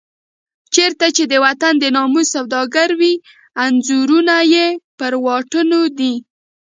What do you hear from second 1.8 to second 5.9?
ناموس سوداګر وي انځورونه یې پر واټونو